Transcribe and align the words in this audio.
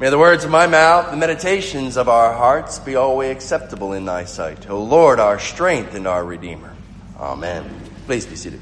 May 0.00 0.10
the 0.10 0.18
words 0.18 0.44
of 0.44 0.52
my 0.52 0.68
mouth, 0.68 1.10
the 1.10 1.16
meditations 1.16 1.96
of 1.96 2.08
our 2.08 2.32
hearts 2.32 2.78
be 2.78 2.94
always 2.94 3.32
acceptable 3.32 3.94
in 3.94 4.04
thy 4.04 4.26
sight. 4.26 4.70
O 4.70 4.80
Lord, 4.80 5.18
our 5.18 5.40
strength 5.40 5.96
and 5.96 6.06
our 6.06 6.24
Redeemer. 6.24 6.72
Amen. 7.18 7.68
Please 8.06 8.24
be 8.24 8.36
seated. 8.36 8.60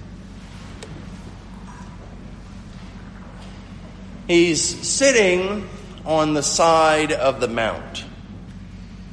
He's 4.27 4.62
sitting 4.64 5.69
on 6.07 6.33
the 6.33 6.43
side 6.43 7.12
of 7.12 7.41
the 7.41 7.48
mount. 7.48 8.07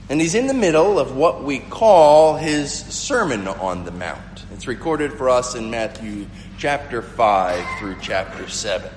And 0.07 0.21
he's 0.21 0.33
in 0.33 0.47
the 0.47 0.53
middle 0.53 0.99
of 0.99 1.17
what 1.17 1.43
we 1.43 1.59
call 1.59 2.37
his 2.37 2.71
Sermon 2.71 3.49
on 3.49 3.83
the 3.83 3.91
Mount. 3.91 4.45
It's 4.53 4.65
recorded 4.65 5.11
for 5.11 5.29
us 5.29 5.55
in 5.55 5.69
Matthew 5.69 6.27
chapter 6.57 7.01
5 7.01 7.79
through 7.79 7.97
chapter 8.01 8.47
7. 8.47 8.89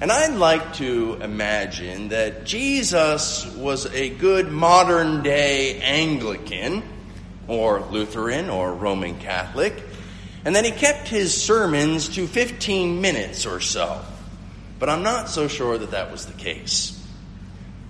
And 0.00 0.10
I'd 0.10 0.34
like 0.34 0.74
to 0.74 1.18
imagine 1.22 2.08
that 2.08 2.44
Jesus 2.44 3.46
was 3.54 3.86
a 3.94 4.10
good 4.10 4.50
modern 4.50 5.22
day 5.22 5.80
Anglican, 5.80 6.82
or 7.46 7.80
Lutheran, 7.80 8.50
or 8.50 8.74
Roman 8.74 9.18
Catholic, 9.20 9.80
and 10.44 10.56
that 10.56 10.64
he 10.64 10.72
kept 10.72 11.06
his 11.06 11.40
sermons 11.40 12.08
to 12.16 12.26
15 12.26 13.00
minutes 13.00 13.46
or 13.46 13.60
so. 13.60 14.02
But 14.80 14.88
I'm 14.88 15.04
not 15.04 15.28
so 15.28 15.46
sure 15.46 15.78
that 15.78 15.92
that 15.92 16.10
was 16.10 16.26
the 16.26 16.32
case. 16.32 17.00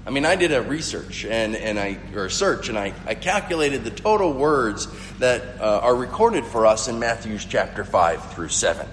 I 0.07 0.11
mean, 0.11 0.27
I 0.27 0.37
did 0.37 0.53
a 0.53 0.61
research 0.61 1.25
and, 1.25 1.57
and 1.57 1.81
I, 1.81 1.99
or 2.15 2.29
search, 2.29 2.69
and 2.69 2.79
I, 2.79 2.93
I 3.07 3.15
calculated 3.15 3.83
the 3.83 3.91
total 3.91 4.35
words 4.35 4.87
that 5.21 5.59
uh, 5.59 5.81
are 5.83 5.97
recorded 5.97 6.45
for 6.45 6.67
us 6.67 6.87
in 6.87 6.99
Matthew's 6.99 7.47
chapter 7.47 7.83
5 7.83 8.35
through 8.35 8.51
7. 8.51 8.87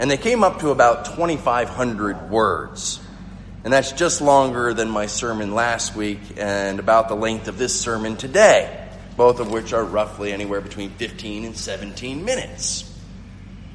And 0.00 0.10
they 0.10 0.16
came 0.16 0.42
up 0.42 0.60
to 0.60 0.70
about 0.70 1.04
2,500 1.04 2.30
words. 2.30 3.00
And 3.64 3.70
that's 3.70 3.92
just 3.92 4.22
longer 4.22 4.72
than 4.72 4.88
my 4.88 5.04
sermon 5.04 5.54
last 5.54 5.94
week 5.94 6.20
and 6.38 6.80
about 6.80 7.08
the 7.08 7.14
length 7.14 7.48
of 7.48 7.58
this 7.58 7.78
sermon 7.78 8.16
today, 8.16 8.88
both 9.18 9.40
of 9.40 9.52
which 9.52 9.74
are 9.74 9.84
roughly 9.84 10.32
anywhere 10.32 10.62
between 10.62 10.88
15 10.88 11.44
and 11.44 11.54
17 11.54 12.24
minutes. 12.24 12.90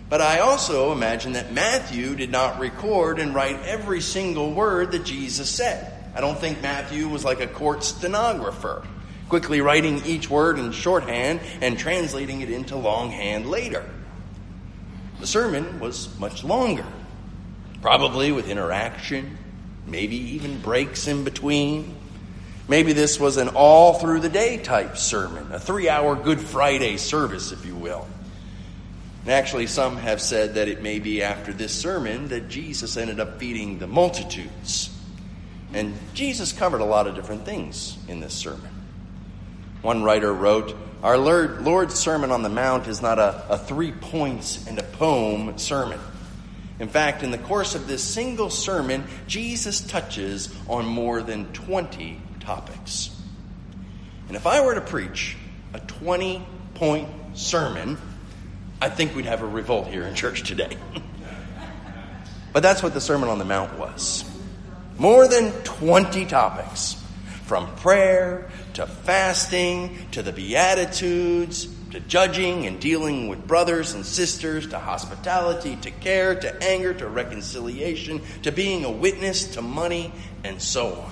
But 0.09 0.19
I 0.19 0.39
also 0.39 0.91
imagine 0.91 1.33
that 1.33 1.53
Matthew 1.53 2.15
did 2.15 2.31
not 2.31 2.59
record 2.59 3.19
and 3.19 3.35
write 3.35 3.61
every 3.61 4.01
single 4.01 4.51
word 4.51 4.93
that 4.93 5.05
Jesus 5.05 5.47
said. 5.47 5.93
I 6.15 6.21
don't 6.21 6.39
think 6.39 6.59
Matthew 6.59 7.07
was 7.07 7.23
like 7.23 7.39
a 7.39 7.47
court 7.47 7.83
stenographer, 7.83 8.83
quickly 9.29 9.61
writing 9.61 10.01
each 10.07 10.27
word 10.27 10.57
in 10.57 10.71
shorthand 10.71 11.41
and 11.61 11.77
translating 11.77 12.41
it 12.41 12.49
into 12.49 12.77
longhand 12.77 13.45
later. 13.45 13.87
The 15.19 15.27
sermon 15.27 15.79
was 15.79 16.17
much 16.19 16.43
longer, 16.43 16.85
probably 17.81 18.31
with 18.31 18.49
interaction, 18.49 19.37
maybe 19.87 20.15
even 20.15 20.59
breaks 20.59 21.07
in 21.07 21.23
between. 21.23 21.95
Maybe 22.67 22.93
this 22.93 23.19
was 23.19 23.37
an 23.37 23.49
all 23.49 23.93
through 23.95 24.21
the 24.21 24.29
day 24.29 24.57
type 24.57 24.97
sermon, 24.97 25.51
a 25.51 25.59
three 25.59 25.87
hour 25.87 26.15
Good 26.15 26.41
Friday 26.41 26.97
service, 26.97 27.51
if 27.51 27.65
you 27.65 27.75
will. 27.75 28.07
And 29.23 29.31
actually, 29.31 29.67
some 29.67 29.97
have 29.97 30.21
said 30.21 30.55
that 30.55 30.67
it 30.67 30.83
may 30.83 30.99
be 30.99 31.23
after 31.23 31.51
this 31.53 31.73
sermon 31.73 32.27
that 32.27 32.49
Jesus 32.49 32.97
ended 32.97 33.19
up 33.19 33.39
feeding 33.39 33.79
the 33.79 33.87
multitudes. 33.87 34.91
And 35.73 35.95
Jesus 36.13 36.53
covered 36.53 36.81
a 36.81 36.85
lot 36.85 37.07
of 37.07 37.15
different 37.15 37.45
things 37.45 37.97
in 38.07 38.19
this 38.19 38.33
sermon. 38.33 38.74
One 39.85 40.01
writer 40.01 40.33
wrote, 40.33 40.75
Our 41.03 41.15
Lord's 41.15 41.93
Sermon 41.93 42.31
on 42.31 42.41
the 42.41 42.49
Mount 42.49 42.87
is 42.87 43.03
not 43.03 43.19
a, 43.19 43.45
a 43.49 43.57
three 43.59 43.91
points 43.91 44.65
and 44.65 44.79
a 44.79 44.83
poem 44.83 45.59
sermon. 45.59 45.99
In 46.79 46.87
fact, 46.87 47.21
in 47.21 47.29
the 47.29 47.37
course 47.37 47.75
of 47.75 47.87
this 47.87 48.03
single 48.03 48.49
sermon, 48.49 49.03
Jesus 49.27 49.81
touches 49.81 50.49
on 50.67 50.87
more 50.87 51.21
than 51.21 51.53
20 51.53 52.19
topics. 52.39 53.15
And 54.27 54.35
if 54.35 54.47
I 54.47 54.65
were 54.65 54.73
to 54.73 54.81
preach 54.81 55.37
a 55.71 55.79
20 55.79 56.43
point 56.73 57.07
sermon, 57.35 57.99
I 58.81 58.89
think 58.89 59.15
we'd 59.15 59.25
have 59.25 59.43
a 59.43 59.47
revolt 59.47 59.85
here 59.85 60.05
in 60.05 60.15
church 60.15 60.47
today. 60.47 60.75
but 62.53 62.63
that's 62.63 62.81
what 62.81 62.95
the 62.95 63.01
Sermon 63.01 63.29
on 63.29 63.37
the 63.37 63.45
Mount 63.45 63.77
was. 63.77 64.25
More 64.97 65.27
than 65.27 65.51
20 65.61 66.25
topics, 66.25 66.95
from 67.45 67.73
prayer 67.75 68.49
to 68.73 68.87
fasting, 68.87 69.97
to 70.11 70.23
the 70.23 70.31
Beatitudes, 70.31 71.67
to 71.91 71.99
judging 72.01 72.65
and 72.65 72.79
dealing 72.79 73.27
with 73.27 73.47
brothers 73.47 73.93
and 73.93 74.05
sisters, 74.05 74.67
to 74.67 74.79
hospitality, 74.79 75.75
to 75.77 75.91
care, 75.91 76.35
to 76.35 76.63
anger, 76.63 76.93
to 76.93 77.07
reconciliation, 77.07 78.21
to 78.41 78.51
being 78.51 78.83
a 78.83 78.91
witness, 78.91 79.53
to 79.53 79.61
money, 79.61 80.11
and 80.43 80.61
so 80.61 80.93
on. 80.95 81.11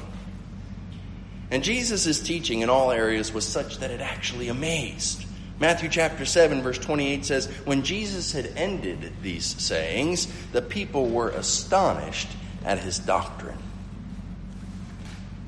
And 1.52 1.64
Jesus' 1.64 2.20
teaching 2.20 2.62
in 2.62 2.70
all 2.70 2.92
areas 2.92 3.32
was 3.32 3.48
such 3.48 3.78
that 3.78 3.92
it 3.92 4.02
actually 4.02 4.48
amazed. 4.48 5.24
Matthew 5.60 5.88
chapter 5.88 6.26
7, 6.26 6.64
verse 6.64 6.80
28 6.80 7.26
says, 7.26 7.46
When 7.66 7.84
Jesus 7.84 8.32
had 8.32 8.48
ended 8.56 9.14
these 9.22 9.46
sayings, 9.62 10.28
the 10.52 10.64
people 10.64 11.10
were 11.10 11.30
astonished 11.30 12.30
at 12.66 12.80
his 12.80 12.98
doctrine. 12.98 13.60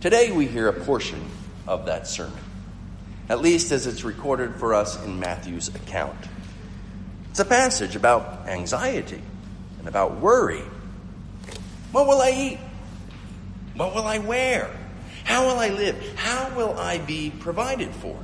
Today 0.05 0.31
we 0.31 0.45
hear 0.45 0.67
a 0.67 0.85
portion 0.85 1.19
of 1.67 1.87
that 1.87 2.07
sermon, 2.07 2.37
at 3.27 3.41
least 3.41 3.71
as 3.71 3.87
it's 3.87 4.03
recorded 4.03 4.53
for 4.57 4.75
us 4.75 5.03
in 5.03 5.19
Matthew's 5.19 5.69
account. 5.69 6.15
It's 7.31 7.39
a 7.39 7.45
passage 7.45 7.95
about 7.95 8.47
anxiety 8.47 9.19
and 9.79 9.87
about 9.87 10.19
worry. 10.19 10.61
What 11.91 12.05
will 12.05 12.21
I 12.21 12.29
eat? 12.29 12.59
What 13.75 13.95
will 13.95 14.05
I 14.05 14.19
wear? 14.19 14.69
How 15.23 15.47
will 15.47 15.57
I 15.57 15.69
live? 15.69 16.19
How 16.19 16.55
will 16.55 16.77
I 16.77 16.99
be 16.99 17.31
provided 17.31 17.89
for? 17.95 18.15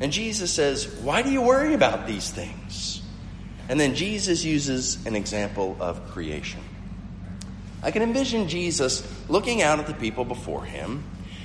And 0.00 0.10
Jesus 0.12 0.50
says, 0.50 0.86
Why 1.02 1.20
do 1.20 1.30
you 1.30 1.42
worry 1.42 1.74
about 1.74 2.06
these 2.06 2.30
things? 2.30 3.02
And 3.68 3.78
then 3.78 3.94
Jesus 3.94 4.46
uses 4.46 5.04
an 5.04 5.14
example 5.14 5.76
of 5.78 6.08
creation. 6.08 6.62
I 7.82 7.90
can 7.90 8.02
envision 8.02 8.48
Jesus 8.48 9.06
looking 9.28 9.62
out 9.62 9.78
at 9.78 9.86
the 9.86 9.94
people 9.94 10.24
before 10.24 10.64
him 10.64 11.04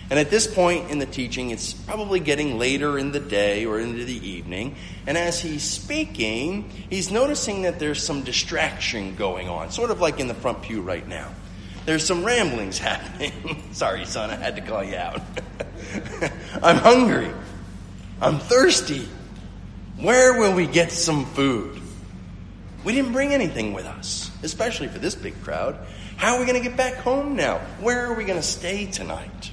and 0.09 0.19
at 0.19 0.29
this 0.29 0.47
point 0.47 0.89
in 0.89 0.99
the 0.99 1.05
teaching, 1.05 1.49
it's 1.49 1.73
probably 1.73 2.21
getting 2.21 2.57
later 2.57 2.97
in 2.97 3.11
the 3.11 3.19
day 3.19 3.65
or 3.65 3.79
into 3.79 4.05
the 4.05 4.27
evening. 4.27 4.75
And 5.05 5.17
as 5.17 5.41
he's 5.41 5.63
speaking, 5.63 6.69
he's 6.89 7.11
noticing 7.11 7.63
that 7.63 7.77
there's 7.77 8.01
some 8.01 8.23
distraction 8.23 9.15
going 9.15 9.49
on, 9.49 9.71
sort 9.71 9.91
of 9.91 9.99
like 9.99 10.21
in 10.21 10.27
the 10.27 10.33
front 10.33 10.61
pew 10.61 10.81
right 10.81 11.05
now. 11.05 11.33
There's 11.85 12.05
some 12.05 12.23
ramblings 12.23 12.77
happening. 12.79 13.63
Sorry, 13.73 14.05
son, 14.05 14.29
I 14.29 14.35
had 14.35 14.55
to 14.55 14.61
call 14.61 14.83
you 14.83 14.95
out. 14.95 15.21
I'm 16.63 16.77
hungry. 16.77 17.31
I'm 18.21 18.39
thirsty. 18.39 19.09
Where 19.99 20.39
will 20.39 20.55
we 20.55 20.67
get 20.67 20.91
some 20.91 21.25
food? 21.25 21.81
We 22.85 22.93
didn't 22.93 23.11
bring 23.11 23.33
anything 23.33 23.73
with 23.73 23.85
us, 23.85 24.26
especially 24.43 24.87
for 24.87 24.99
this 24.99 25.15
big 25.15 25.41
crowd. 25.43 25.77
How 26.17 26.35
are 26.35 26.39
we 26.39 26.45
going 26.45 26.61
to 26.61 26.67
get 26.67 26.77
back 26.77 26.95
home 26.95 27.35
now? 27.35 27.59
Where 27.79 28.05
are 28.05 28.13
we 28.13 28.25
going 28.25 28.39
to 28.39 28.47
stay 28.47 28.85
tonight? 28.85 29.51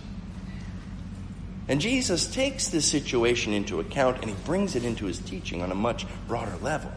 And 1.68 1.80
Jesus 1.80 2.26
takes 2.26 2.68
this 2.68 2.86
situation 2.86 3.52
into 3.52 3.80
account 3.80 4.20
and 4.20 4.28
he 4.28 4.36
brings 4.44 4.76
it 4.76 4.84
into 4.84 5.06
his 5.06 5.18
teaching 5.18 5.62
on 5.62 5.72
a 5.72 5.74
much 5.74 6.06
broader 6.28 6.56
level. 6.60 6.92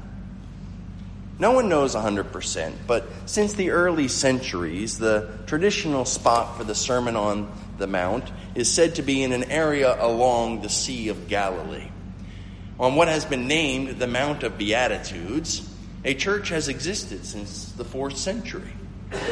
No 1.40 1.52
one 1.52 1.70
knows 1.70 1.96
100%, 1.96 2.74
but 2.88 3.08
since 3.28 3.54
the 3.54 3.70
early 3.70 4.08
centuries, 4.08 4.98
the 4.98 5.30
traditional 5.46 6.04
spot 6.04 6.58
for 6.58 6.64
the 6.64 6.74
Sermon 6.74 7.16
on 7.16 7.52
the 7.78 7.86
Mount 7.86 8.32
is 8.56 8.72
said 8.74 8.96
to 8.96 9.04
be 9.04 9.22
in 9.22 9.32
an 9.32 9.46
area 9.46 10.04
along 10.04 10.62
the 10.62 10.70
Sea 10.70 11.10
of 11.10 11.28
Galilee. 11.28 11.90
On 12.80 12.96
what 12.96 13.08
has 13.08 13.24
been 13.24 13.48
named 13.48 14.00
the 14.00 14.08
Mount 14.08 14.42
of 14.44 14.58
Beatitudes, 14.58 15.72
a 16.04 16.14
church 16.14 16.50
has 16.50 16.68
existed 16.68 17.26
since 17.26 17.72
the 17.74 17.86
fourth 17.86 18.18
century. 18.18 18.74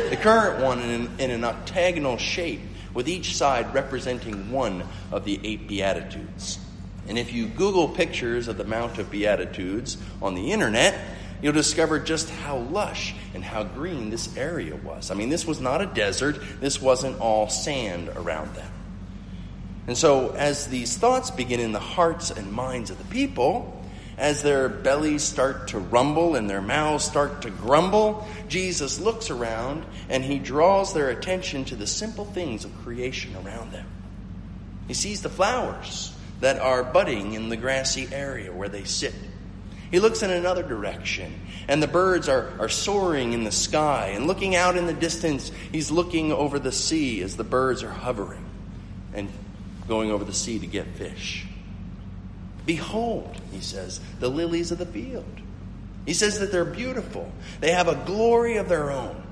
The 0.09 0.17
current 0.17 0.63
one 0.63 0.79
in 0.79 0.89
an, 0.89 1.19
in 1.19 1.31
an 1.31 1.43
octagonal 1.43 2.17
shape 2.17 2.61
with 2.93 3.09
each 3.09 3.35
side 3.35 3.73
representing 3.73 4.51
one 4.51 4.83
of 5.11 5.25
the 5.25 5.39
eight 5.43 5.67
Beatitudes. 5.67 6.59
And 7.07 7.19
if 7.19 7.33
you 7.33 7.47
Google 7.47 7.89
pictures 7.89 8.47
of 8.47 8.57
the 8.57 8.63
Mount 8.63 8.97
of 8.97 9.11
Beatitudes 9.11 9.97
on 10.21 10.33
the 10.33 10.51
internet, 10.51 10.97
you'll 11.41 11.53
discover 11.53 11.99
just 11.99 12.29
how 12.29 12.57
lush 12.57 13.13
and 13.33 13.43
how 13.43 13.63
green 13.63 14.09
this 14.09 14.35
area 14.37 14.75
was. 14.75 15.11
I 15.11 15.13
mean, 15.13 15.29
this 15.29 15.45
was 15.45 15.59
not 15.59 15.81
a 15.81 15.85
desert, 15.85 16.39
this 16.61 16.81
wasn't 16.81 17.19
all 17.19 17.49
sand 17.49 18.09
around 18.09 18.55
them. 18.55 18.71
And 19.87 19.97
so, 19.97 20.31
as 20.31 20.67
these 20.67 20.97
thoughts 20.97 21.29
begin 21.29 21.59
in 21.59 21.71
the 21.71 21.79
hearts 21.79 22.31
and 22.31 22.51
minds 22.51 22.89
of 22.89 22.97
the 22.97 23.03
people, 23.05 23.74
as 24.17 24.41
their 24.41 24.69
bellies 24.69 25.23
start 25.23 25.69
to 25.69 25.79
rumble 25.79 26.35
and 26.35 26.49
their 26.49 26.61
mouths 26.61 27.03
start 27.03 27.41
to 27.41 27.49
grumble, 27.49 28.27
Jesus 28.47 28.99
looks 28.99 29.29
around 29.29 29.85
and 30.09 30.23
he 30.23 30.39
draws 30.39 30.93
their 30.93 31.09
attention 31.09 31.65
to 31.65 31.75
the 31.75 31.87
simple 31.87 32.25
things 32.25 32.63
of 32.63 32.83
creation 32.83 33.35
around 33.35 33.71
them. 33.71 33.85
He 34.87 34.93
sees 34.93 35.21
the 35.21 35.29
flowers 35.29 36.13
that 36.39 36.59
are 36.59 36.83
budding 36.83 37.33
in 37.33 37.49
the 37.49 37.57
grassy 37.57 38.07
area 38.11 38.53
where 38.53 38.69
they 38.69 38.83
sit. 38.83 39.13
He 39.91 39.99
looks 39.99 40.23
in 40.23 40.31
another 40.31 40.63
direction, 40.63 41.33
and 41.67 41.81
the 41.81 41.87
birds 41.87 42.27
are, 42.27 42.51
are 42.59 42.69
soaring 42.69 43.33
in 43.33 43.43
the 43.43 43.51
sky. 43.51 44.13
And 44.15 44.27
looking 44.27 44.55
out 44.55 44.77
in 44.77 44.87
the 44.87 44.93
distance, 44.93 45.51
he's 45.71 45.91
looking 45.91 46.31
over 46.31 46.59
the 46.59 46.71
sea 46.71 47.21
as 47.21 47.37
the 47.37 47.43
birds 47.43 47.83
are 47.83 47.91
hovering 47.91 48.43
and 49.13 49.29
going 49.87 50.11
over 50.11 50.25
the 50.25 50.33
sea 50.33 50.59
to 50.59 50.67
get 50.67 50.87
fish. 50.87 51.45
Behold, 52.65 53.39
he 53.51 53.59
says, 53.59 53.99
the 54.19 54.29
lilies 54.29 54.71
of 54.71 54.77
the 54.77 54.85
field. 54.85 55.25
He 56.05 56.13
says 56.13 56.39
that 56.39 56.51
they're 56.51 56.65
beautiful, 56.65 57.31
they 57.61 57.71
have 57.71 57.87
a 57.87 57.95
glory 58.05 58.57
of 58.57 58.69
their 58.69 58.91
own. 58.91 59.23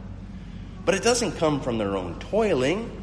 But 0.86 0.96
it 0.96 1.04
doesn't 1.04 1.34
come 1.34 1.62
from 1.62 1.78
their 1.78 1.96
own 1.96 2.20
toiling. 2.20 3.00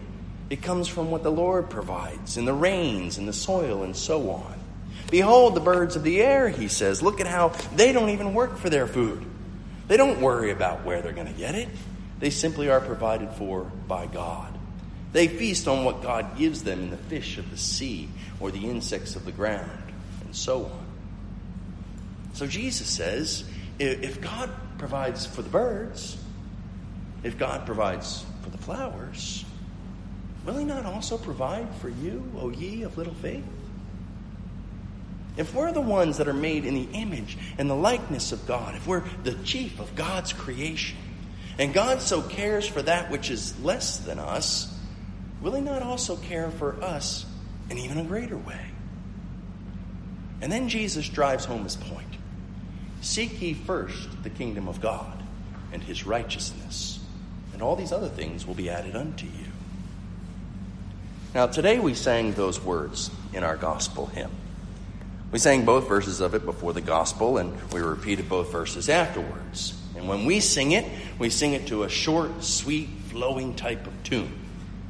It 0.50 0.62
comes 0.62 0.88
from 0.88 1.10
what 1.10 1.22
the 1.22 1.30
Lord 1.30 1.70
provides 1.70 2.36
in 2.36 2.44
the 2.44 2.52
rains 2.52 3.16
and 3.16 3.26
the 3.26 3.32
soil 3.32 3.84
and 3.84 3.96
so 3.96 4.30
on. 4.30 4.54
Behold 5.10 5.54
the 5.54 5.60
birds 5.60 5.96
of 5.96 6.02
the 6.02 6.20
air, 6.20 6.48
he 6.48 6.68
says. 6.68 7.02
Look 7.02 7.20
at 7.20 7.26
how 7.26 7.48
they 7.76 7.92
don't 7.92 8.10
even 8.10 8.34
work 8.34 8.58
for 8.58 8.68
their 8.68 8.86
food. 8.86 9.24
They 9.88 9.96
don't 9.96 10.20
worry 10.20 10.50
about 10.50 10.84
where 10.84 11.00
they're 11.00 11.12
going 11.12 11.28
to 11.28 11.32
get 11.32 11.54
it. 11.54 11.68
They 12.18 12.30
simply 12.30 12.68
are 12.68 12.80
provided 12.80 13.30
for 13.32 13.62
by 13.88 14.06
God. 14.06 14.58
They 15.12 15.26
feast 15.26 15.66
on 15.66 15.84
what 15.84 16.02
God 16.02 16.36
gives 16.36 16.62
them 16.62 16.80
in 16.80 16.90
the 16.90 16.96
fish 16.96 17.38
of 17.38 17.50
the 17.50 17.56
sea 17.56 18.08
or 18.40 18.50
the 18.50 18.68
insects 18.68 19.16
of 19.16 19.24
the 19.24 19.32
ground 19.32 19.89
and 20.30 20.36
so 20.36 20.66
on. 20.66 20.86
So 22.34 22.46
Jesus 22.46 22.86
says 22.86 23.42
if 23.80 24.20
God 24.20 24.48
provides 24.78 25.26
for 25.26 25.42
the 25.42 25.48
birds, 25.48 26.22
if 27.24 27.36
God 27.36 27.66
provides 27.66 28.24
for 28.44 28.50
the 28.50 28.58
flowers, 28.58 29.44
will 30.46 30.56
He 30.56 30.64
not 30.64 30.86
also 30.86 31.18
provide 31.18 31.74
for 31.80 31.88
you, 31.88 32.30
O 32.38 32.50
ye 32.50 32.84
of 32.84 32.96
little 32.96 33.14
faith? 33.14 33.42
If 35.36 35.52
we're 35.52 35.72
the 35.72 35.80
ones 35.80 36.18
that 36.18 36.28
are 36.28 36.32
made 36.32 36.64
in 36.64 36.74
the 36.74 36.88
image 36.92 37.36
and 37.58 37.68
the 37.68 37.74
likeness 37.74 38.30
of 38.30 38.46
God, 38.46 38.76
if 38.76 38.86
we're 38.86 39.02
the 39.24 39.34
chief 39.42 39.80
of 39.80 39.96
God's 39.96 40.32
creation, 40.32 40.96
and 41.58 41.74
God 41.74 42.02
so 42.02 42.22
cares 42.22 42.68
for 42.68 42.82
that 42.82 43.10
which 43.10 43.32
is 43.32 43.60
less 43.64 43.98
than 43.98 44.20
us, 44.20 44.72
will 45.42 45.56
He 45.56 45.60
not 45.60 45.82
also 45.82 46.14
care 46.14 46.52
for 46.52 46.80
us 46.84 47.26
in 47.68 47.78
even 47.78 47.98
a 47.98 48.04
greater 48.04 48.36
way? 48.36 48.70
And 50.40 50.50
then 50.50 50.68
Jesus 50.68 51.08
drives 51.08 51.44
home 51.44 51.64
his 51.64 51.76
point 51.76 52.06
Seek 53.00 53.40
ye 53.40 53.54
first 53.54 54.22
the 54.22 54.30
kingdom 54.30 54.68
of 54.68 54.80
God 54.80 55.22
and 55.72 55.82
his 55.82 56.04
righteousness, 56.04 56.98
and 57.52 57.62
all 57.62 57.76
these 57.76 57.92
other 57.92 58.08
things 58.08 58.46
will 58.46 58.54
be 58.54 58.68
added 58.68 58.96
unto 58.96 59.26
you. 59.26 59.46
Now, 61.34 61.46
today 61.46 61.78
we 61.78 61.94
sang 61.94 62.32
those 62.32 62.60
words 62.60 63.10
in 63.32 63.44
our 63.44 63.56
gospel 63.56 64.06
hymn. 64.06 64.32
We 65.30 65.38
sang 65.38 65.64
both 65.64 65.88
verses 65.88 66.20
of 66.20 66.34
it 66.34 66.44
before 66.44 66.72
the 66.72 66.80
gospel, 66.80 67.38
and 67.38 67.56
we 67.70 67.80
repeated 67.80 68.28
both 68.28 68.50
verses 68.50 68.88
afterwards. 68.88 69.80
And 69.96 70.08
when 70.08 70.24
we 70.24 70.40
sing 70.40 70.72
it, 70.72 70.84
we 71.18 71.30
sing 71.30 71.52
it 71.52 71.68
to 71.68 71.84
a 71.84 71.88
short, 71.88 72.42
sweet, 72.42 72.88
flowing 73.08 73.54
type 73.54 73.86
of 73.86 74.02
tune. 74.02 74.32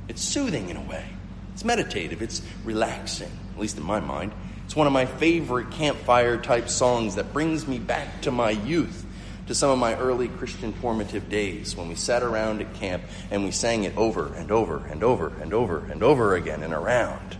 It's 0.09 0.23
soothing 0.23 0.71
in 0.71 0.77
a 0.77 0.83
way, 0.83 1.05
it's 1.53 1.65
meditative, 1.65 2.23
it's 2.23 2.41
relaxing, 2.65 3.31
at 3.55 3.61
least 3.61 3.77
in 3.77 3.85
my 3.85 4.01
mind. 4.01 4.33
It's 4.71 4.77
one 4.77 4.87
of 4.87 4.93
my 4.93 5.07
favorite 5.07 5.73
campfire 5.73 6.37
type 6.37 6.69
songs 6.69 7.17
that 7.17 7.33
brings 7.33 7.67
me 7.67 7.81
back 7.81 8.23
to 8.23 8.31
my 8.31 8.51
youth, 8.51 9.05
to 9.49 9.55
some 9.57 9.71
of 9.71 9.81
my 9.81 9.97
early 9.97 10.29
Christian 10.29 10.73
formative 10.75 11.29
days 11.29 11.75
when 11.75 11.89
we 11.89 11.97
sat 11.97 12.23
around 12.23 12.61
at 12.61 12.73
camp 12.75 13.03
and 13.33 13.43
we 13.43 13.51
sang 13.51 13.83
it 13.83 13.97
over 13.97 14.33
and 14.33 14.53
over 14.53 14.87
and 14.87 15.03
over 15.03 15.33
and 15.41 15.53
over 15.53 15.79
and 15.91 16.05
over 16.05 16.37
again 16.37 16.63
and 16.63 16.73
around. 16.73 17.37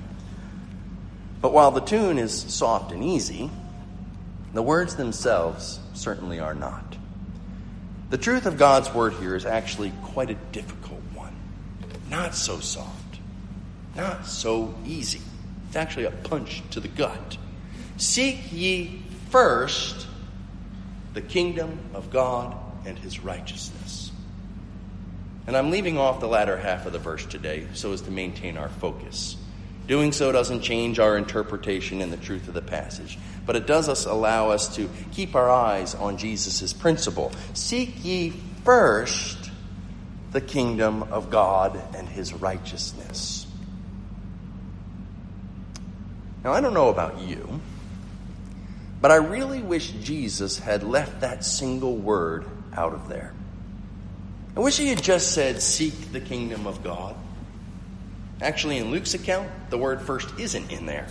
But 1.41 1.53
while 1.53 1.71
the 1.71 1.83
tune 1.83 2.19
is 2.19 2.37
soft 2.37 2.91
and 2.91 3.05
easy, 3.05 3.49
the 4.53 4.63
words 4.65 4.97
themselves 4.97 5.79
certainly 5.95 6.41
are 6.41 6.57
not. 6.57 6.97
The 8.11 8.19
truth 8.19 8.45
of 8.45 8.59
God's 8.59 8.93
word 8.93 9.13
here 9.13 9.37
is 9.37 9.47
actually 9.47 9.93
quite 10.03 10.31
a 10.31 10.39
difficult 10.51 11.03
one. 11.15 11.37
Not 12.11 12.35
so 12.35 12.59
soft, 12.59 13.21
not 13.95 14.27
so 14.27 14.75
easy. 14.85 15.21
It's 15.71 15.77
actually 15.77 16.07
a 16.07 16.11
punch 16.11 16.65
to 16.71 16.81
the 16.81 16.89
gut. 16.89 17.39
Seek 17.97 18.53
ye 18.53 19.05
first 19.29 20.09
the 21.15 21.21
kingdom 21.23 21.79
of 21.95 22.11
God 22.11 22.57
and 22.85 22.99
his 22.99 23.21
righteousness. 23.21 24.11
And 25.47 25.57
I'm 25.57 25.71
leaving 25.71 25.97
off 25.97 26.19
the 26.19 26.27
latter 26.27 26.57
half 26.57 26.87
of 26.87 26.93
the 26.93 26.99
verse 26.99 27.25
today 27.25 27.69
so 27.75 27.93
as 27.93 28.01
to 28.01 28.11
maintain 28.11 28.59
our 28.59 28.69
focus. 28.69 29.37
Doing 29.87 30.11
so 30.11 30.33
doesn't 30.33 30.63
change 30.63 30.99
our 30.99 31.17
interpretation 31.17 32.01
and 32.01 32.13
the 32.13 32.17
truth 32.17 32.49
of 32.49 32.55
the 32.55 32.63
passage, 32.63 33.17
but 33.47 33.55
it 33.55 33.69
does 33.69 33.89
us 33.89 34.07
allow 34.07 34.51
us 34.51 34.75
to 34.75 34.91
keep 35.13 35.37
our 35.37 35.49
eyes 35.49 35.95
on 35.95 36.19
Jesus' 36.19 36.73
principle. 36.73 37.31
Seek 37.55 38.05
ye 38.05 38.31
first 38.65 39.53
the 40.33 40.41
kingdom 40.41 41.05
of 41.05 41.31
God 41.31 41.81
and 41.95 42.09
his 42.09 42.35
righteousness. 42.35 43.40
Now, 46.45 46.53
I 46.53 46.61
don't 46.61 46.75
know 46.75 46.89
about 46.89 47.21
you, 47.21 47.61
but 49.01 49.11
I 49.11 49.17
really 49.17 49.61
wish 49.61 49.91
Jesus 49.91 50.59
had 50.59 50.83
left 50.83 51.21
that 51.21 51.45
single 51.45 51.97
word 51.97 52.47
out 52.75 52.95
of 52.95 53.09
there. 53.09 53.33
I 54.57 54.61
wish 54.61 54.79
he 54.79 54.89
had 54.89 55.03
just 55.03 55.33
said, 55.33 55.63
Seek 55.63 56.13
the 56.13 56.21
kingdom 56.21 56.67
of 56.67 56.83
God. 56.83 57.15
Actually, 58.43 58.79
in 58.79 58.91
Luke's 58.91 59.15
account, 59.15 59.51
the 59.69 59.79
word 59.79 60.01
first 60.03 60.39
isn't 60.39 60.73
in 60.73 60.87
there. 60.87 61.07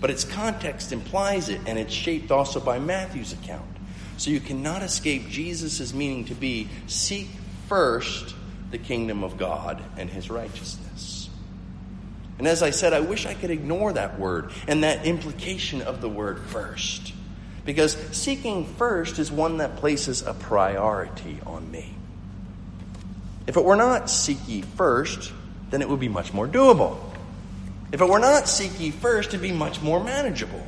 But 0.00 0.10
its 0.10 0.24
context 0.24 0.92
implies 0.92 1.48
it, 1.48 1.60
and 1.66 1.78
it's 1.78 1.92
shaped 1.92 2.30
also 2.30 2.60
by 2.60 2.78
Matthew's 2.78 3.32
account. 3.32 3.64
So 4.16 4.30
you 4.30 4.40
cannot 4.40 4.82
escape 4.82 5.28
Jesus' 5.28 5.92
meaning 5.92 6.24
to 6.26 6.34
be 6.34 6.68
seek 6.86 7.28
first 7.68 8.34
the 8.70 8.78
kingdom 8.78 9.22
of 9.22 9.36
God 9.36 9.82
and 9.96 10.08
his 10.08 10.30
righteousness. 10.30 11.25
And 12.38 12.46
as 12.46 12.62
I 12.62 12.70
said, 12.70 12.92
I 12.92 13.00
wish 13.00 13.26
I 13.26 13.34
could 13.34 13.50
ignore 13.50 13.92
that 13.94 14.18
word 14.18 14.50
and 14.68 14.84
that 14.84 15.06
implication 15.06 15.82
of 15.82 16.00
the 16.00 16.08
word 16.08 16.40
first. 16.40 17.12
Because 17.64 17.96
seeking 18.12 18.66
first 18.74 19.18
is 19.18 19.32
one 19.32 19.58
that 19.58 19.76
places 19.76 20.22
a 20.22 20.34
priority 20.34 21.38
on 21.46 21.70
me. 21.70 21.94
If 23.46 23.56
it 23.56 23.64
were 23.64 23.76
not 23.76 24.10
seek 24.10 24.38
ye 24.46 24.62
first, 24.62 25.32
then 25.70 25.82
it 25.82 25.88
would 25.88 26.00
be 26.00 26.08
much 26.08 26.32
more 26.32 26.46
doable. 26.46 26.98
If 27.92 28.00
it 28.00 28.08
were 28.08 28.18
not 28.18 28.48
seek 28.48 28.78
ye 28.78 28.90
first, 28.90 29.30
it'd 29.30 29.40
be 29.40 29.52
much 29.52 29.80
more 29.80 30.02
manageable. 30.02 30.64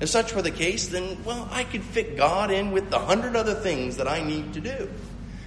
If 0.00 0.08
such 0.08 0.34
were 0.34 0.42
the 0.42 0.50
case, 0.50 0.88
then, 0.88 1.22
well, 1.24 1.48
I 1.50 1.64
could 1.64 1.82
fit 1.82 2.16
God 2.16 2.50
in 2.50 2.72
with 2.72 2.90
the 2.90 2.98
hundred 2.98 3.36
other 3.36 3.54
things 3.54 3.98
that 3.98 4.08
I 4.08 4.22
need 4.22 4.54
to 4.54 4.60
do. 4.60 4.90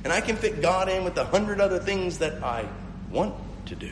And 0.03 0.13
I 0.13 0.21
can 0.21 0.37
fit 0.37 0.61
God 0.61 0.87
in 0.87 1.03
with 1.03 1.15
the 1.15 1.25
hundred 1.25 1.59
other 1.59 1.79
things 1.79 2.19
that 2.19 2.41
I 2.41 2.67
want 3.11 3.35
to 3.67 3.75
do. 3.75 3.91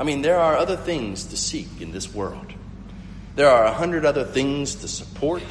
I 0.00 0.02
mean, 0.02 0.22
there 0.22 0.40
are 0.40 0.56
other 0.56 0.78
things 0.78 1.24
to 1.26 1.36
seek 1.36 1.68
in 1.82 1.92
this 1.92 2.14
world. 2.14 2.54
There 3.36 3.50
are 3.50 3.66
a 3.66 3.72
hundred 3.72 4.06
other 4.06 4.24
things 4.24 4.76
to 4.76 4.88
support. 4.88 5.42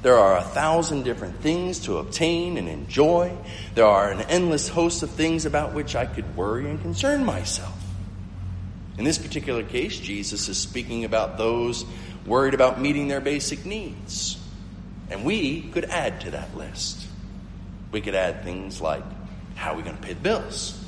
There 0.00 0.16
are 0.16 0.38
a 0.38 0.42
thousand 0.42 1.02
different 1.02 1.42
things 1.42 1.80
to 1.80 1.98
obtain 1.98 2.56
and 2.56 2.70
enjoy. 2.70 3.36
There 3.74 3.84
are 3.84 4.10
an 4.10 4.22
endless 4.22 4.66
host 4.66 5.02
of 5.02 5.10
things 5.10 5.44
about 5.44 5.74
which 5.74 5.94
I 5.94 6.06
could 6.06 6.38
worry 6.38 6.70
and 6.70 6.80
concern 6.80 7.22
myself. 7.22 7.78
In 8.96 9.04
this 9.04 9.18
particular 9.18 9.62
case, 9.62 10.00
Jesus 10.00 10.48
is 10.48 10.56
speaking 10.56 11.04
about 11.04 11.36
those 11.36 11.84
worried 12.24 12.54
about 12.54 12.80
meeting 12.80 13.08
their 13.08 13.20
basic 13.20 13.66
needs. 13.66 14.38
And 15.10 15.22
we 15.22 15.68
could 15.68 15.84
add 15.84 16.22
to 16.22 16.30
that 16.30 16.56
list. 16.56 17.06
We 17.92 18.00
could 18.00 18.14
add 18.14 18.42
things 18.42 18.80
like 18.80 19.04
how 19.54 19.74
are 19.74 19.76
we 19.76 19.82
going 19.82 19.96
to 19.96 20.02
pay 20.02 20.14
the 20.14 20.20
bills? 20.20 20.82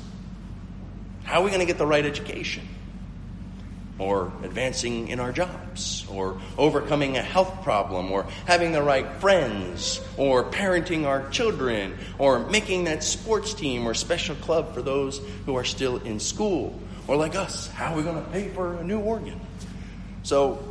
How 1.23 1.41
are 1.41 1.43
we 1.43 1.51
going 1.51 1.59
to 1.59 1.67
get 1.67 1.77
the 1.77 1.85
right 1.85 2.03
education? 2.03 2.67
Or 4.01 4.31
advancing 4.41 5.09
in 5.09 5.19
our 5.19 5.31
jobs, 5.31 6.07
or 6.09 6.41
overcoming 6.57 7.17
a 7.17 7.21
health 7.21 7.61
problem, 7.61 8.11
or 8.11 8.25
having 8.47 8.71
the 8.71 8.81
right 8.81 9.07
friends, 9.17 10.01
or 10.17 10.43
parenting 10.43 11.05
our 11.05 11.29
children, 11.29 11.95
or 12.17 12.39
making 12.49 12.85
that 12.85 13.03
sports 13.03 13.53
team 13.53 13.87
or 13.87 13.93
special 13.93 14.35
club 14.37 14.73
for 14.73 14.81
those 14.81 15.21
who 15.45 15.55
are 15.55 15.63
still 15.63 15.97
in 15.97 16.19
school, 16.19 16.77
or 17.07 17.15
like 17.15 17.35
us, 17.35 17.67
how 17.67 17.93
are 17.93 17.97
we 17.97 18.01
going 18.01 18.15
to 18.15 18.29
pay 18.31 18.49
for 18.49 18.73
a 18.73 18.83
new 18.83 18.99
organ? 18.99 19.39
So, 20.23 20.63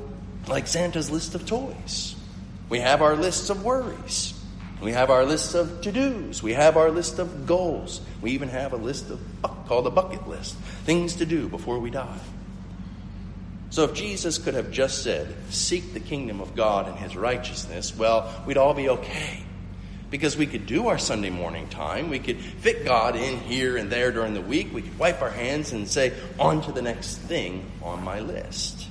like 0.49 0.67
Santa's 0.67 1.09
list 1.09 1.37
of 1.37 1.47
toys, 1.47 2.17
we 2.69 2.81
have 2.81 3.01
our 3.01 3.15
lists 3.15 3.49
of 3.49 3.63
worries. 3.63 4.35
We 4.81 4.91
have 4.91 5.09
our 5.09 5.25
list 5.25 5.55
of 5.55 5.83
to 5.83 5.93
dos. 5.93 6.43
We 6.43 6.55
have 6.55 6.77
our 6.77 6.91
list 6.91 7.21
of 7.21 7.47
goals. 7.47 8.01
We 8.23 8.33
even 8.33 8.49
have 8.49 8.73
a 8.73 8.77
list 8.77 9.09
of 9.11 9.21
called 9.69 9.87
a 9.87 9.91
bucket 9.91 10.27
list 10.27 10.57
things 10.85 11.15
to 11.17 11.27
do 11.27 11.49
before 11.49 11.79
we 11.79 11.91
die. 11.91 12.19
So 13.71 13.85
if 13.85 13.95
Jesus 13.95 14.39
could 14.39 14.55
have 14.55 14.73
just 14.73 15.03
said, 15.03 15.33
Seek 15.49 15.95
the 15.95 16.01
kingdom 16.01 16.41
of 16.41 16.57
God 16.57 16.89
and 16.89 16.99
his 16.99 17.17
righteousness, 17.17 17.97
well, 17.97 18.43
we'd 18.47 18.57
all 18.57 18.75
be 18.75 18.89
okay. 18.89 19.45
Because 20.11 20.37
we 20.37 20.47
could 20.47 20.67
do 20.67 20.89
our 20.89 20.99
Sunday 20.99 21.31
morning 21.31 21.69
time. 21.69 22.11
We 22.11 22.19
could 22.19 22.41
fit 22.41 22.85
God 22.85 23.15
in 23.15 23.39
here 23.39 23.77
and 23.77 23.89
there 23.89 24.11
during 24.11 24.35
the 24.35 24.41
week. 24.41 24.75
We 24.75 24.83
could 24.83 24.99
wipe 24.99 25.23
our 25.23 25.31
hands 25.31 25.73
and 25.73 25.87
say, 25.89 26.13
On 26.37 26.61
to 26.63 26.73
the 26.73 26.83
next 26.83 27.19
thing 27.19 27.65
on 27.81 28.03
my 28.03 28.19
list. 28.19 28.89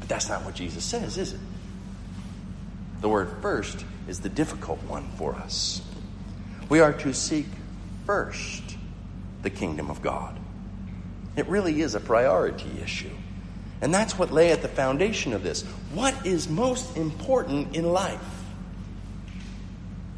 But 0.00 0.08
that's 0.08 0.28
not 0.28 0.44
what 0.44 0.56
Jesus 0.56 0.84
says, 0.84 1.18
is 1.18 1.34
it? 1.34 1.40
The 3.00 3.08
word 3.08 3.30
first 3.42 3.84
is 4.08 4.20
the 4.20 4.28
difficult 4.28 4.82
one 4.84 5.08
for 5.16 5.36
us. 5.36 5.82
We 6.68 6.80
are 6.80 6.92
to 6.92 7.14
seek 7.14 7.46
first 8.06 8.76
the 9.42 9.50
kingdom 9.50 9.88
of 9.88 10.02
God. 10.02 10.36
It 11.36 11.46
really 11.48 11.80
is 11.82 11.94
a 11.94 12.00
priority 12.00 12.70
issue. 12.82 13.14
And 13.80 13.92
that's 13.92 14.18
what 14.18 14.32
lay 14.32 14.52
at 14.52 14.62
the 14.62 14.68
foundation 14.68 15.32
of 15.32 15.42
this. 15.42 15.62
What 15.92 16.26
is 16.26 16.48
most 16.48 16.96
important 16.96 17.76
in 17.76 17.84
life? 17.84 18.20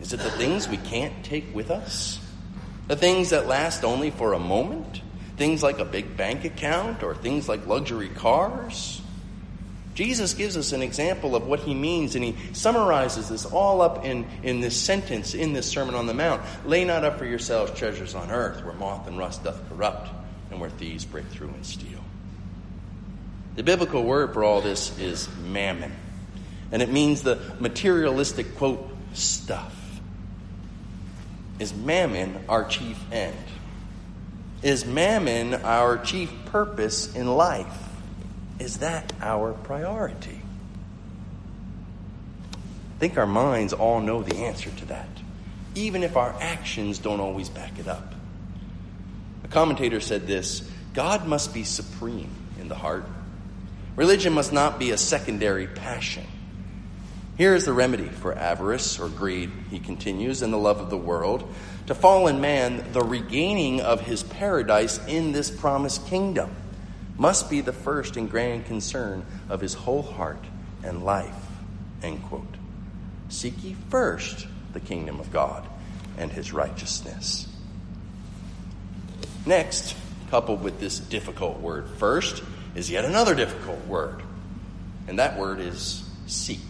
Is 0.00 0.12
it 0.12 0.20
the 0.20 0.30
things 0.30 0.68
we 0.68 0.76
can't 0.76 1.24
take 1.24 1.52
with 1.54 1.70
us? 1.70 2.20
The 2.86 2.96
things 2.96 3.30
that 3.30 3.48
last 3.48 3.84
only 3.84 4.10
for 4.10 4.32
a 4.32 4.38
moment? 4.38 5.02
Things 5.36 5.62
like 5.62 5.78
a 5.78 5.84
big 5.84 6.16
bank 6.16 6.44
account 6.44 7.02
or 7.02 7.14
things 7.14 7.48
like 7.48 7.66
luxury 7.66 8.08
cars? 8.08 9.02
Jesus 9.98 10.34
gives 10.34 10.56
us 10.56 10.72
an 10.72 10.80
example 10.80 11.34
of 11.34 11.48
what 11.48 11.58
he 11.58 11.74
means, 11.74 12.14
and 12.14 12.24
he 12.24 12.36
summarizes 12.52 13.28
this 13.28 13.44
all 13.44 13.80
up 13.82 14.04
in, 14.04 14.24
in 14.44 14.60
this 14.60 14.80
sentence 14.80 15.34
in 15.34 15.52
this 15.52 15.68
Sermon 15.68 15.96
on 15.96 16.06
the 16.06 16.14
Mount. 16.14 16.40
Lay 16.64 16.84
not 16.84 17.04
up 17.04 17.18
for 17.18 17.24
yourselves 17.24 17.76
treasures 17.76 18.14
on 18.14 18.30
earth, 18.30 18.64
where 18.64 18.74
moth 18.74 19.08
and 19.08 19.18
rust 19.18 19.42
doth 19.42 19.60
corrupt, 19.68 20.08
and 20.50 20.60
where 20.60 20.70
thieves 20.70 21.04
break 21.04 21.26
through 21.26 21.48
and 21.48 21.64
steal. 21.64 22.00
The 23.56 23.62
biblical 23.62 24.04
word 24.04 24.34
for 24.34 24.44
all 24.44 24.60
this 24.60 24.96
is 24.98 25.28
mammon, 25.44 25.92
and 26.70 26.80
it 26.80 26.90
means 26.90 27.22
the 27.22 27.40
materialistic, 27.58 28.56
quote, 28.56 28.88
stuff. 29.14 29.74
Is 31.58 31.74
mammon 31.74 32.44
our 32.48 32.64
chief 32.64 32.98
end? 33.10 33.36
Is 34.62 34.84
mammon 34.84 35.54
our 35.54 35.98
chief 35.98 36.32
purpose 36.46 37.14
in 37.14 37.26
life? 37.26 37.88
Is 38.58 38.78
that 38.78 39.12
our 39.20 39.52
priority? 39.52 40.40
I 42.52 42.98
think 42.98 43.16
our 43.16 43.26
minds 43.26 43.72
all 43.72 44.00
know 44.00 44.22
the 44.22 44.36
answer 44.38 44.70
to 44.70 44.84
that, 44.86 45.08
even 45.74 46.02
if 46.02 46.16
our 46.16 46.34
actions 46.40 46.98
don't 46.98 47.20
always 47.20 47.48
back 47.48 47.78
it 47.78 47.86
up. 47.86 48.14
A 49.48 49.52
commentator 49.52 50.00
said 50.00 50.26
this 50.26 50.68
God 50.92 51.26
must 51.26 51.54
be 51.54 51.64
supreme 51.64 52.30
in 52.60 52.68
the 52.68 52.74
heart. 52.74 53.04
Religion 53.96 54.32
must 54.32 54.52
not 54.52 54.78
be 54.78 54.90
a 54.90 54.98
secondary 54.98 55.66
passion. 55.66 56.24
Here 57.36 57.54
is 57.54 57.64
the 57.64 57.72
remedy 57.72 58.08
for 58.08 58.36
avarice 58.36 58.98
or 58.98 59.08
greed, 59.08 59.50
he 59.70 59.78
continues, 59.78 60.42
and 60.42 60.52
the 60.52 60.58
love 60.58 60.80
of 60.80 60.90
the 60.90 60.96
world. 60.96 61.52
To 61.86 61.94
fallen 61.94 62.40
man, 62.40 62.92
the 62.92 63.02
regaining 63.02 63.80
of 63.80 64.00
his 64.00 64.22
paradise 64.22 64.98
in 65.06 65.32
this 65.32 65.50
promised 65.50 66.06
kingdom 66.08 66.54
must 67.16 67.48
be 67.48 67.60
the 67.60 67.72
first 67.72 68.16
and 68.16 68.30
grand 68.30 68.66
concern 68.66 69.24
of 69.48 69.60
his 69.60 69.74
whole 69.74 70.02
heart 70.02 70.44
and 70.82 71.04
life. 71.04 71.34
End 72.02 72.22
quote. 72.24 72.54
Seek 73.28 73.64
ye 73.64 73.74
first 73.88 74.46
the 74.72 74.80
kingdom 74.80 75.18
of 75.18 75.32
God 75.32 75.66
and 76.16 76.30
his 76.30 76.52
righteousness. 76.52 77.47
Next, 79.48 79.96
coupled 80.30 80.62
with 80.62 80.78
this 80.78 80.98
difficult 80.98 81.60
word 81.60 81.88
first, 81.96 82.42
is 82.74 82.90
yet 82.90 83.06
another 83.06 83.34
difficult 83.34 83.82
word, 83.86 84.22
and 85.06 85.18
that 85.18 85.38
word 85.38 85.58
is 85.58 86.06
seek. 86.26 86.60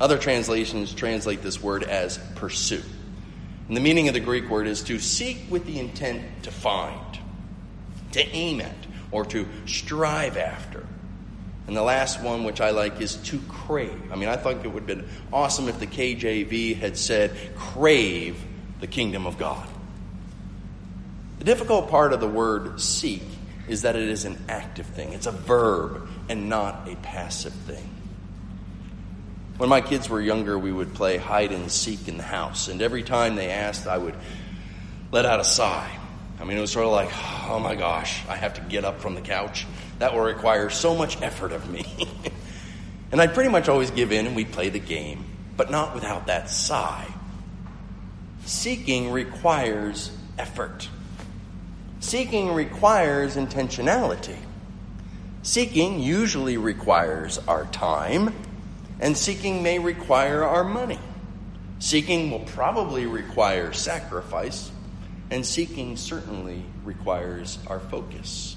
Other 0.00 0.16
translations 0.16 0.94
translate 0.94 1.42
this 1.42 1.60
word 1.60 1.82
as 1.82 2.18
pursue. 2.36 2.84
And 3.66 3.76
the 3.76 3.80
meaning 3.80 4.06
of 4.06 4.14
the 4.14 4.20
Greek 4.20 4.48
word 4.48 4.68
is 4.68 4.82
to 4.84 5.00
seek 5.00 5.38
with 5.50 5.66
the 5.66 5.80
intent 5.80 6.22
to 6.44 6.52
find 6.52 7.18
to 8.12 8.24
aim 8.28 8.60
at, 8.60 8.76
or 9.10 9.24
to 9.24 9.48
strive 9.66 10.36
after. 10.36 10.86
And 11.66 11.76
the 11.76 11.82
last 11.82 12.22
one, 12.22 12.44
which 12.44 12.60
I 12.60 12.70
like, 12.70 13.00
is 13.00 13.16
to 13.16 13.40
crave. 13.48 14.12
I 14.12 14.14
mean, 14.14 14.28
I 14.28 14.36
thought 14.36 14.64
it 14.64 14.68
would 14.68 14.74
have 14.74 14.86
been 14.86 15.08
awesome 15.32 15.68
if 15.68 15.80
the 15.80 15.88
KJV 15.88 16.76
had 16.76 16.96
said, 16.96 17.36
crave 17.56 18.40
the 18.78 18.86
kingdom 18.86 19.26
of 19.26 19.36
God. 19.36 19.68
The 21.38 21.44
difficult 21.44 21.88
part 21.88 22.12
of 22.12 22.20
the 22.20 22.28
word 22.28 22.80
seek 22.80 23.22
is 23.68 23.82
that 23.82 23.96
it 23.96 24.08
is 24.08 24.24
an 24.24 24.42
active 24.48 24.86
thing, 24.86 25.12
it's 25.12 25.26
a 25.26 25.32
verb 25.32 26.08
and 26.28 26.48
not 26.48 26.88
a 26.88 26.96
passive 26.96 27.52
thing. 27.52 27.88
When 29.56 29.68
my 29.68 29.80
kids 29.80 30.08
were 30.08 30.20
younger, 30.20 30.58
we 30.58 30.72
would 30.72 30.94
play 30.94 31.16
hide 31.16 31.52
and 31.52 31.70
seek 31.70 32.08
in 32.08 32.16
the 32.16 32.22
house, 32.22 32.68
and 32.68 32.80
every 32.80 33.02
time 33.02 33.36
they 33.36 33.50
asked, 33.50 33.86
I 33.86 33.98
would 33.98 34.14
let 35.10 35.26
out 35.26 35.40
a 35.40 35.44
sigh. 35.44 35.90
I 36.40 36.44
mean, 36.44 36.56
it 36.56 36.60
was 36.60 36.70
sort 36.70 36.86
of 36.86 36.92
like, 36.92 37.10
oh 37.48 37.58
my 37.58 37.74
gosh, 37.74 38.22
I 38.28 38.36
have 38.36 38.54
to 38.54 38.60
get 38.60 38.84
up 38.84 39.00
from 39.00 39.14
the 39.14 39.20
couch. 39.20 39.66
That 39.98 40.14
will 40.14 40.20
require 40.20 40.70
so 40.70 40.94
much 40.94 41.20
effort 41.20 41.50
of 41.50 41.68
me. 41.68 41.84
and 43.12 43.20
I'd 43.20 43.34
pretty 43.34 43.50
much 43.50 43.68
always 43.68 43.90
give 43.90 44.12
in 44.12 44.26
and 44.26 44.36
we'd 44.36 44.52
play 44.52 44.68
the 44.68 44.78
game, 44.78 45.24
but 45.56 45.70
not 45.70 45.94
without 45.94 46.28
that 46.28 46.48
sigh. 46.48 47.12
Seeking 48.44 49.10
requires 49.10 50.12
effort. 50.38 50.88
Seeking 52.08 52.54
requires 52.54 53.36
intentionality. 53.36 54.38
Seeking 55.42 56.00
usually 56.00 56.56
requires 56.56 57.36
our 57.46 57.66
time, 57.66 58.34
and 58.98 59.14
seeking 59.14 59.62
may 59.62 59.78
require 59.78 60.42
our 60.42 60.64
money. 60.64 60.98
Seeking 61.80 62.30
will 62.30 62.46
probably 62.46 63.04
require 63.04 63.74
sacrifice 63.74 64.70
and 65.30 65.44
seeking 65.44 65.98
certainly 65.98 66.62
requires 66.82 67.58
our 67.66 67.78
focus. 67.78 68.56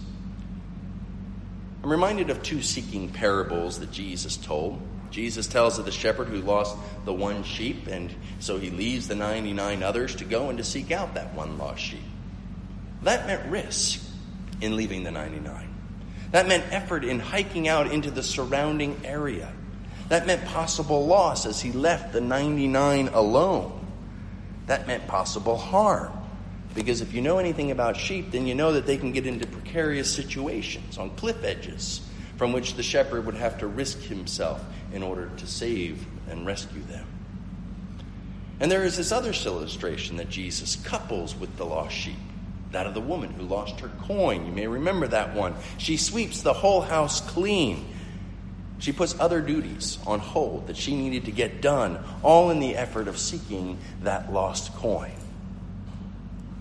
I'm 1.84 1.92
reminded 1.92 2.30
of 2.30 2.42
two 2.44 2.62
seeking 2.62 3.10
parables 3.10 3.80
that 3.82 3.92
Jesus 3.92 4.38
told. 4.38 4.82
Jesus 5.10 5.48
tells 5.48 5.78
of 5.78 5.84
the 5.84 5.92
shepherd 5.92 6.30
who 6.30 6.40
lost 6.40 6.78
the 7.04 7.14
one 7.14 7.44
sheep, 7.44 7.88
and 7.88 8.16
so 8.40 8.58
he 8.58 8.70
leaves 8.70 9.10
the 9.10 9.16
99 9.16 9.84
others 9.84 10.16
to 10.16 10.24
go 10.24 10.48
and 10.48 10.58
to 10.58 10.64
seek 10.64 10.90
out 10.90 11.16
that 11.16 11.34
one 11.34 11.58
lost 11.58 11.82
sheep. 11.82 12.00
That 13.04 13.28
meant 13.28 13.50
risk 13.50 14.02
in 14.62 14.76
leaving 14.76 15.04
the 15.04 15.12
99. 15.12 15.68
That 16.32 16.48
meant 16.48 16.64
effort 16.72 17.04
in 17.04 17.20
hiking 17.20 17.68
out 17.68 17.92
into 17.92 18.12
the 18.12 18.24
surrounding 18.24 19.02
area. 19.04 19.52
That 20.10 20.28
meant 20.28 20.46
possible 20.46 21.06
loss 21.06 21.46
as 21.46 21.62
he 21.62 21.72
left 21.72 22.14
the 22.14 22.22
99 22.22 23.10
alone. 23.10 23.86
That 24.68 24.88
meant 24.88 25.08
possible 25.08 25.58
harm 25.58 26.12
because 26.74 27.02
if 27.02 27.14
you 27.14 27.22
know 27.22 27.38
anything 27.38 27.72
about 27.72 27.98
sheep, 27.98 28.32
then 28.32 28.48
you 28.48 28.56
know 28.56 28.74
that 28.74 28.86
they 28.86 28.98
can 28.98 29.12
get 29.12 29.28
into 29.28 29.46
precarious 29.46 30.14
situations 30.14 30.98
on 30.98 31.10
cliff 31.12 31.44
edges 31.44 32.02
from 32.38 32.54
which 32.54 32.76
the 32.76 32.84
shepherd 32.84 33.26
would 33.26 33.36
have 33.36 33.58
to 33.60 33.68
risk 33.68 34.00
himself 34.00 34.64
in 34.94 35.04
order 35.04 35.30
to 35.38 35.46
save 35.46 36.06
and 36.30 36.46
rescue 36.46 36.82
them. 36.84 37.06
And 38.60 38.72
there 38.72 38.84
is 38.84 38.96
this 38.96 39.12
other 39.12 39.34
illustration 39.46 40.18
that 40.18 40.30
Jesus 40.30 40.76
couples 40.78 41.36
with 41.36 41.56
the 41.58 41.66
lost 41.66 41.96
sheep 41.96 42.18
that 42.72 42.88
of 42.88 42.94
the 42.94 43.02
woman 43.02 43.32
who 43.32 43.44
lost 43.44 43.80
her 43.82 43.90
coin. 44.04 44.46
You 44.46 44.52
may 44.52 44.68
remember 44.68 45.08
that 45.08 45.36
one. 45.36 45.56
She 45.78 45.98
sweeps 45.98 46.42
the 46.42 46.54
whole 46.54 46.82
house 46.82 47.22
clean. 47.22 47.86
She 48.80 48.92
puts 48.92 49.20
other 49.20 49.42
duties 49.42 50.00
on 50.08 50.20
hold 50.20 50.68
that 50.68 50.78
she 50.78 50.96
needed 50.96 51.26
to 51.26 51.32
get 51.32 51.62
done, 51.62 52.04
all 52.24 52.50
in 52.50 52.60
the 52.60 52.76
effort 52.76 53.08
of 53.08 53.18
seeking 53.18 53.78
that 54.02 54.34
lost 54.34 54.74
coin. 54.76 55.12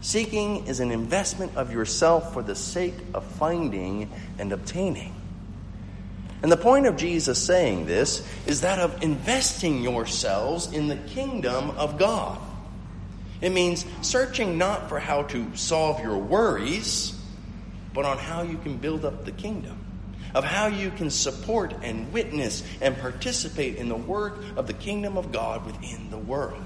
Seeking 0.02 0.66
is 0.66 0.80
an 0.80 0.90
investment 0.90 1.56
of 1.56 1.72
yourself 1.72 2.32
for 2.32 2.42
the 2.42 2.54
sake 2.54 2.94
of 3.14 3.24
finding 3.24 4.10
and 4.38 4.52
obtaining. 4.52 5.14
And 6.42 6.50
the 6.50 6.56
point 6.56 6.86
of 6.86 6.96
Jesus 6.96 7.42
saying 7.42 7.86
this 7.86 8.26
is 8.46 8.62
that 8.62 8.78
of 8.78 9.02
investing 9.02 9.82
yourselves 9.82 10.72
in 10.72 10.88
the 10.88 10.96
kingdom 10.96 11.70
of 11.72 11.98
God. 11.98 12.38
It 13.40 13.50
means 13.50 13.85
searching 14.02 14.59
not 14.59 14.88
for 14.88 14.99
how 14.99 15.23
to 15.25 15.56
solve 15.56 16.00
your 16.00 16.18
worries, 16.18 17.18
but 17.94 18.04
on 18.04 18.18
how 18.18 18.42
you 18.42 18.59
can 18.59 18.76
build 18.76 19.04
up 19.04 19.25
the 19.25 19.32
kingdom, 19.32 19.78
of 20.35 20.44
how 20.44 20.66
you 20.66 20.90
can 20.90 21.11
support 21.11 21.75
and 21.82 22.12
witness 22.12 22.62
and 22.80 22.97
participate 22.99 23.76
in 23.76 23.88
the 23.88 23.97
work 23.97 24.38
of 24.56 24.66
the 24.66 24.73
kingdom 24.73 25.16
of 25.16 25.32
God 25.32 25.64
within 25.64 26.11
the 26.11 26.18
world. 26.18 26.62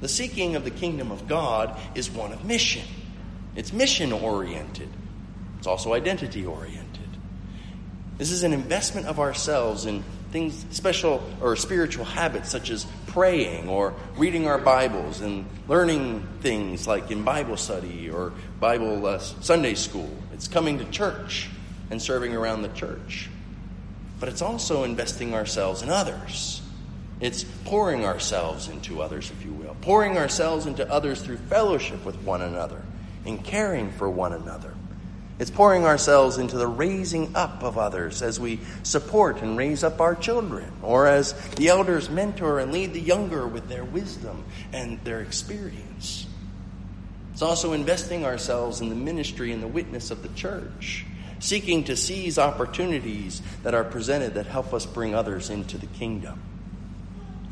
The 0.00 0.08
seeking 0.08 0.56
of 0.56 0.64
the 0.64 0.70
kingdom 0.70 1.10
of 1.10 1.28
God 1.28 1.78
is 1.94 2.10
one 2.10 2.32
of 2.32 2.44
mission. 2.44 2.84
It's 3.54 3.72
mission 3.72 4.12
oriented, 4.12 4.88
it's 5.58 5.66
also 5.66 5.94
identity 5.94 6.44
oriented. 6.44 6.84
This 8.18 8.30
is 8.30 8.42
an 8.42 8.54
investment 8.54 9.06
of 9.06 9.20
ourselves 9.20 9.84
in 9.84 10.02
things, 10.30 10.64
special 10.70 11.22
or 11.40 11.56
spiritual 11.56 12.04
habits 12.04 12.50
such 12.50 12.70
as 12.70 12.86
praying 13.06 13.68
or 13.68 13.94
reading 14.16 14.46
our 14.46 14.58
Bibles 14.58 15.20
and 15.20 15.46
learning 15.68 16.26
things 16.40 16.86
like 16.86 17.10
in 17.10 17.22
Bible 17.22 17.56
study 17.56 18.10
or 18.10 18.32
Bible 18.60 19.06
uh, 19.06 19.18
Sunday 19.18 19.74
school. 19.74 20.10
It's 20.32 20.48
coming 20.48 20.78
to 20.78 20.84
church 20.86 21.48
and 21.90 22.00
serving 22.00 22.34
around 22.34 22.62
the 22.62 22.68
church. 22.68 23.30
But 24.18 24.28
it's 24.28 24.42
also 24.42 24.84
investing 24.84 25.34
ourselves 25.34 25.82
in 25.82 25.90
others 25.90 26.62
it's 27.20 27.44
pouring 27.64 28.04
ourselves 28.04 28.68
into 28.68 29.00
others, 29.00 29.30
if 29.30 29.44
you 29.44 29.52
will, 29.52 29.74
pouring 29.80 30.18
ourselves 30.18 30.66
into 30.66 30.90
others 30.90 31.22
through 31.22 31.38
fellowship 31.38 32.04
with 32.04 32.16
one 32.16 32.42
another 32.42 32.82
and 33.24 33.42
caring 33.42 33.90
for 33.92 34.08
one 34.10 34.32
another, 34.34 34.74
It's 35.38 35.50
pouring 35.50 35.84
ourselves 35.84 36.38
into 36.38 36.56
the 36.56 36.66
raising 36.66 37.36
up 37.36 37.62
of 37.62 37.76
others 37.76 38.22
as 38.22 38.40
we 38.40 38.58
support 38.82 39.42
and 39.42 39.56
raise 39.56 39.84
up 39.84 40.00
our 40.00 40.14
children, 40.14 40.72
or 40.82 41.06
as 41.06 41.34
the 41.56 41.68
elders 41.68 42.08
mentor 42.08 42.58
and 42.58 42.72
lead 42.72 42.94
the 42.94 43.00
younger 43.00 43.46
with 43.46 43.68
their 43.68 43.84
wisdom 43.84 44.44
and 44.72 44.98
their 45.04 45.20
experience. 45.20 46.26
It's 47.32 47.42
also 47.42 47.74
investing 47.74 48.24
ourselves 48.24 48.80
in 48.80 48.88
the 48.88 48.94
ministry 48.94 49.52
and 49.52 49.62
the 49.62 49.68
witness 49.68 50.10
of 50.10 50.22
the 50.22 50.30
church, 50.30 51.04
seeking 51.38 51.84
to 51.84 51.96
seize 51.96 52.38
opportunities 52.38 53.42
that 53.62 53.74
are 53.74 53.84
presented 53.84 54.34
that 54.34 54.46
help 54.46 54.72
us 54.72 54.86
bring 54.86 55.14
others 55.14 55.50
into 55.50 55.76
the 55.76 55.86
kingdom. 55.86 56.40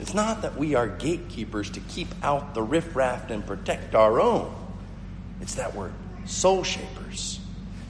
It's 0.01 0.15
not 0.15 0.41
that 0.41 0.57
we 0.57 0.75
are 0.75 0.89
gatekeepers 0.89 1.69
to 1.73 1.81
keep 1.81 2.09
out 2.23 2.55
the 2.55 2.63
riffraff 2.63 3.29
and 3.29 3.47
protect 3.47 3.95
our 3.95 4.21
own. 4.21 4.55
It's 5.43 5.57
that 5.57 5.75
we're 5.75 5.93
soul 6.25 6.65
shapers 6.65 7.41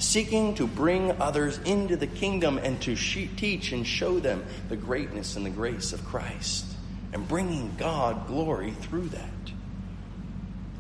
seeking 0.05 0.55
to 0.55 0.67
bring 0.67 1.11
others 1.21 1.59
into 1.65 1.97
the 1.97 2.07
kingdom 2.07 2.59
and 2.59 2.81
to 2.83 2.95
teach 2.95 3.73
and 3.73 3.87
show 3.87 4.21
them 4.21 4.45
the 4.69 4.77
greatness 4.77 5.37
and 5.37 5.45
the 5.45 5.51
grace 5.51 5.93
of 5.93 6.05
Christ, 6.05 6.67
and 7.13 7.27
bringing 7.27 7.75
God 7.77 8.27
glory 8.27 8.73
through 8.73 9.09
that. 9.09 9.31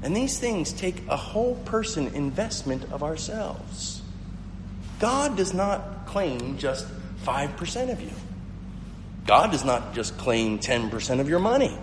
And 0.03 0.15
these 0.15 0.39
things 0.39 0.73
take 0.73 1.07
a 1.09 1.17
whole 1.17 1.57
person 1.65 2.09
investment 2.09 2.85
of 2.93 3.03
ourselves. 3.03 4.03
God 5.01 5.37
does 5.37 5.55
not 5.55 6.07
claim 6.07 6.59
just 6.59 6.87
5% 7.25 7.91
of 7.91 8.01
you. 8.01 8.11
God 9.27 9.51
does 9.51 9.65
not 9.65 9.95
just 9.95 10.19
claim 10.19 10.59
10% 10.59 11.21
of 11.21 11.29
your 11.29 11.39
money. 11.39 11.77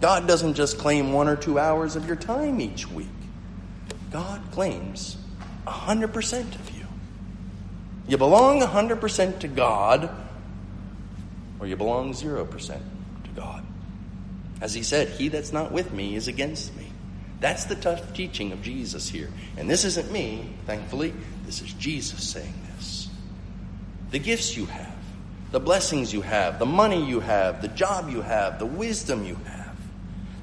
God 0.00 0.26
doesn't 0.26 0.54
just 0.54 0.78
claim 0.78 1.12
one 1.12 1.28
or 1.28 1.36
two 1.36 1.58
hours 1.58 1.96
of 1.96 2.06
your 2.06 2.16
time 2.16 2.60
each 2.60 2.90
week. 2.90 3.06
God 4.10 4.42
claims 4.50 5.16
100% 5.66 6.54
of 6.54 6.70
you. 6.76 6.86
You 8.08 8.18
belong 8.18 8.60
100% 8.60 9.38
to 9.40 9.48
God, 9.48 10.10
or 11.60 11.66
you 11.66 11.76
belong 11.76 12.12
0% 12.12 12.66
to 12.68 13.30
God. 13.34 13.64
As 14.60 14.74
he 14.74 14.82
said, 14.82 15.08
He 15.08 15.28
that's 15.28 15.52
not 15.52 15.72
with 15.72 15.92
me 15.92 16.16
is 16.16 16.28
against 16.28 16.76
me. 16.76 16.86
That's 17.40 17.64
the 17.64 17.74
tough 17.74 18.14
teaching 18.14 18.52
of 18.52 18.62
Jesus 18.62 19.08
here. 19.08 19.30
And 19.56 19.68
this 19.68 19.84
isn't 19.84 20.12
me, 20.12 20.52
thankfully. 20.66 21.12
This 21.44 21.60
is 21.60 21.72
Jesus 21.72 22.28
saying 22.28 22.54
this. 22.76 23.08
The 24.10 24.20
gifts 24.20 24.56
you 24.56 24.66
have, 24.66 24.94
the 25.50 25.58
blessings 25.58 26.12
you 26.12 26.20
have, 26.20 26.58
the 26.58 26.66
money 26.66 27.04
you 27.04 27.20
have, 27.20 27.62
the 27.62 27.68
job 27.68 28.10
you 28.10 28.22
have, 28.22 28.58
the 28.58 28.66
wisdom 28.66 29.24
you 29.24 29.34
have 29.46 29.61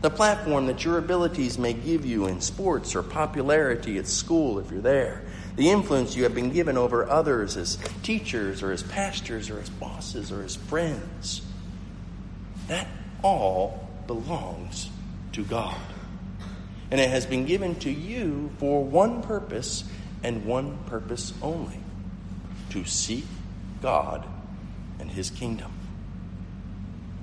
the 0.02 0.10
platform 0.10 0.68
that 0.68 0.86
your 0.86 0.98
abilities 0.98 1.58
may 1.58 1.74
give 1.74 2.06
you 2.06 2.26
in 2.28 2.40
sports 2.42 2.96
or 2.96 3.04
popularity 3.04 3.98
at 3.98 4.08
school 4.08 4.60
if 4.60 4.72
you're 4.72 4.82
there, 4.82 5.24
the 5.56 5.70
influence 5.70 6.16
you 6.16 6.24
have 6.24 6.34
been 6.34 6.52
given 6.52 6.78
over 6.78 7.10
others 7.10 7.58
as 7.58 7.78
teachers 8.02 8.64
or 8.64 8.72
as 8.72 8.82
pastors 8.84 9.50
or 9.50 9.60
as 9.60 9.70
bosses 9.70 10.32
or 10.32 10.44
as 10.44 10.56
friends. 10.56 11.42
That 12.68 12.88
all 13.22 13.90
belongs 14.08 14.90
to 15.34 15.44
God. 15.44 15.76
And 16.92 17.00
it 17.00 17.10
has 17.10 17.26
been 17.26 17.46
given 17.46 17.76
to 17.80 17.92
you 17.92 18.52
for 18.58 18.84
one 18.84 19.22
purpose 19.22 19.84
and 20.24 20.46
one 20.46 20.78
purpose 20.86 21.34
only 21.42 21.80
to 22.70 22.86
seek 22.86 23.26
God 23.82 24.26
and 25.00 25.12
His 25.12 25.30
kingdom. 25.30 25.72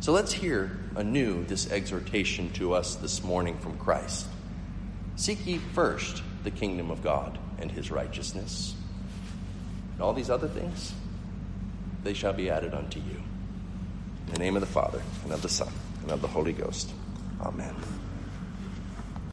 So 0.06 0.12
let's 0.12 0.32
hear 0.32 0.70
anew 0.94 1.44
this 1.46 1.72
exhortation 1.72 2.52
to 2.52 2.75
us 2.75 2.94
this 2.94 3.25
morning 3.25 3.58
from 3.58 3.76
Christ. 3.76 4.28
Seek 5.16 5.44
ye 5.44 5.58
first 5.58 6.22
the 6.44 6.52
kingdom 6.52 6.92
of 6.92 7.02
God 7.02 7.40
and 7.58 7.72
his 7.72 7.90
righteousness. 7.90 8.76
And 9.94 10.02
all 10.02 10.12
these 10.12 10.30
other 10.30 10.46
things, 10.46 10.94
they 12.04 12.14
shall 12.14 12.32
be 12.32 12.48
added 12.50 12.72
unto 12.72 13.00
you. 13.00 13.20
In 14.28 14.32
the 14.34 14.38
name 14.38 14.54
of 14.54 14.60
the 14.60 14.68
Father, 14.68 15.02
and 15.25 15.32
of 15.32 15.42
the 15.42 15.48
Son, 15.48 15.72
and 16.02 16.12
of 16.12 16.22
the 16.22 16.28
Holy 16.28 16.52
Ghost. 16.52 16.92
Amen. 17.40 17.75